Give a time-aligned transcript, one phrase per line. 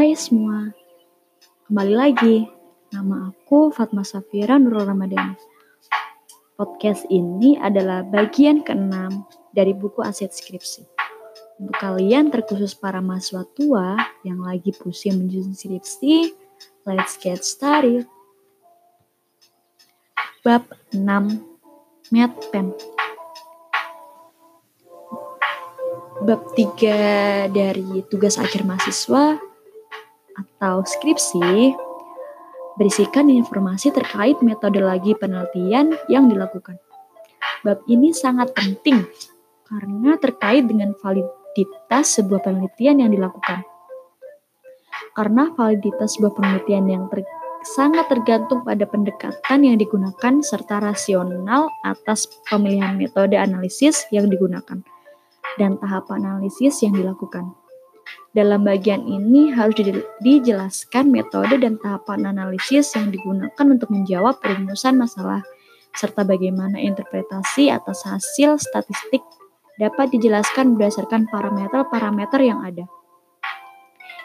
[0.00, 0.72] Hai semua,
[1.68, 2.48] kembali lagi.
[2.88, 5.36] Nama aku Fatma Safira Nurul Ramadhani.
[6.56, 10.88] Podcast ini adalah bagian keenam dari buku aset skripsi.
[11.60, 16.32] Untuk kalian terkhusus para mahasiswa tua yang lagi pusing menyusun skripsi,
[16.88, 18.08] let's get started.
[20.40, 20.64] Bab
[20.96, 21.04] 6
[22.48, 22.72] Pen
[26.24, 29.49] Bab 3 dari tugas akhir mahasiswa
[30.40, 31.76] atau skripsi
[32.80, 36.80] berisikan informasi terkait metodologi penelitian yang dilakukan.
[37.60, 39.04] Bab ini sangat penting
[39.68, 43.60] karena terkait dengan validitas sebuah penelitian yang dilakukan.
[45.12, 47.20] Karena validitas sebuah penelitian yang ter
[47.60, 54.80] sangat tergantung pada pendekatan yang digunakan serta rasional atas pemilihan metode analisis yang digunakan
[55.60, 57.52] dan tahap analisis yang dilakukan.
[58.30, 59.74] Dalam bagian ini harus
[60.22, 65.42] dijelaskan metode dan tahapan analisis yang digunakan untuk menjawab perumusan masalah,
[65.98, 69.22] serta bagaimana interpretasi atas hasil statistik
[69.82, 72.86] dapat dijelaskan berdasarkan parameter-parameter yang ada.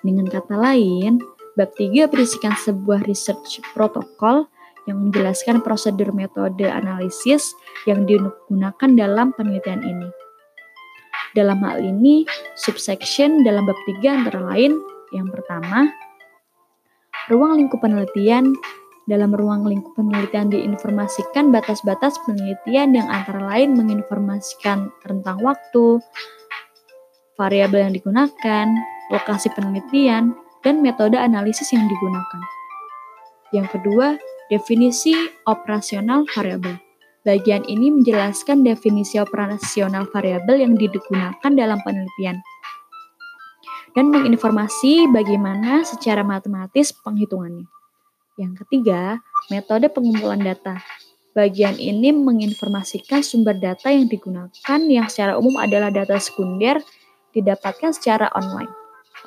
[0.00, 1.20] Dengan kata lain,
[1.60, 4.48] bab 3 berisikan sebuah research protokol
[4.88, 7.52] yang menjelaskan prosedur metode analisis
[7.84, 10.08] yang digunakan dalam penelitian ini.
[11.40, 14.76] Dalam hal ini, subsection dalam bab 3 antara lain
[15.08, 15.88] yang pertama,
[17.32, 18.52] ruang lingkup penelitian
[19.08, 26.04] dalam ruang lingkup penelitian diinformasikan batas-batas penelitian yang antara lain menginformasikan rentang waktu,
[27.40, 28.68] variabel yang digunakan,
[29.08, 32.42] lokasi penelitian, dan metode analisis yang digunakan.
[33.50, 34.20] Yang kedua,
[34.52, 35.16] definisi
[35.48, 36.89] operasional variabel.
[37.20, 42.40] Bagian ini menjelaskan definisi operasional variabel yang digunakan dalam penelitian
[43.92, 47.68] dan menginformasi bagaimana secara matematis penghitungannya.
[48.40, 49.20] Yang ketiga,
[49.52, 50.80] metode pengumpulan data.
[51.36, 56.80] Bagian ini menginformasikan sumber data yang digunakan yang secara umum adalah data sekunder
[57.36, 58.72] didapatkan secara online.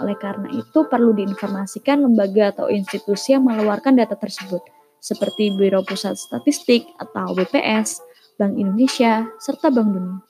[0.01, 4.65] Oleh karena itu, perlu diinformasikan lembaga atau institusi yang mengeluarkan data tersebut
[5.03, 7.99] seperti Biro Pusat Statistik atau BPS,
[8.39, 10.23] Bank Indonesia, serta Bank Dunia.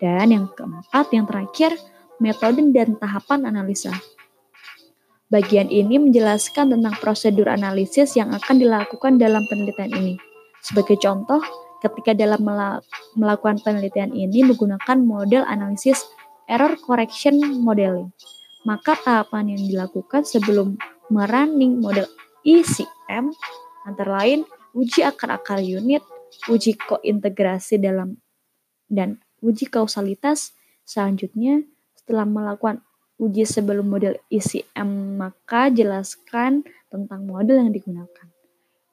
[0.00, 1.76] Dan yang keempat, yang terakhir,
[2.16, 3.92] metode dan tahapan analisa.
[5.28, 10.14] Bagian ini menjelaskan tentang prosedur analisis yang akan dilakukan dalam penelitian ini.
[10.64, 11.44] Sebagai contoh,
[11.84, 12.40] ketika dalam
[13.12, 16.00] melakukan penelitian ini menggunakan model analisis
[16.48, 18.08] error correction modeling,
[18.64, 20.80] maka tahapan yang dilakukan sebelum
[21.12, 22.08] merunning model
[22.48, 23.36] ECM
[23.88, 24.44] antara lain
[24.76, 26.04] uji akar-akar unit,
[26.46, 28.20] uji kointegrasi dalam
[28.86, 30.52] dan uji kausalitas.
[30.84, 31.64] Selanjutnya,
[31.96, 32.84] setelah melakukan
[33.20, 38.26] uji sebelum model ICM, maka jelaskan tentang model yang digunakan.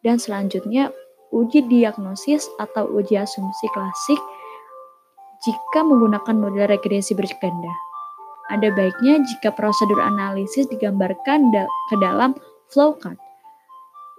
[0.03, 0.91] Dan selanjutnya,
[1.31, 4.19] uji diagnosis atau uji asumsi klasik
[5.45, 7.71] jika menggunakan model regresi berganda.
[8.49, 11.49] Ada baiknya jika prosedur analisis digambarkan
[11.89, 12.37] ke dalam
[12.69, 13.24] flowchart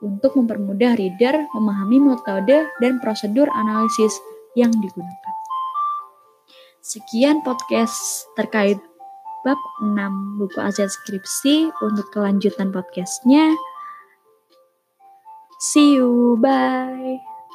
[0.07, 4.15] untuk mempermudah reader memahami metode dan prosedur analisis
[4.55, 5.35] yang digunakan.
[6.87, 8.79] Sekian podcast terkait
[9.43, 13.51] bab 6 buku aset skripsi untuk kelanjutan podcastnya.
[15.59, 17.36] See you, bye.